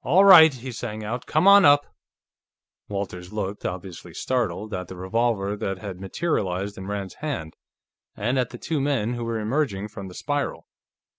"All 0.00 0.24
right!" 0.24 0.54
he 0.54 0.72
sang 0.72 1.04
out. 1.04 1.26
"Come 1.26 1.46
on 1.46 1.66
up!" 1.66 1.84
Walters 2.88 3.34
looked, 3.34 3.66
obviously 3.66 4.14
startled, 4.14 4.72
at 4.72 4.88
the 4.88 4.96
revolver 4.96 5.58
that 5.58 5.76
had 5.76 6.00
materialized 6.00 6.78
in 6.78 6.86
Rand's 6.86 7.16
hand, 7.16 7.54
and 8.16 8.38
at 8.38 8.48
the 8.48 8.56
two 8.56 8.80
men 8.80 9.12
who 9.12 9.26
were 9.26 9.38
emerging 9.38 9.88
from 9.88 10.08
the 10.08 10.14
spiral. 10.14 10.66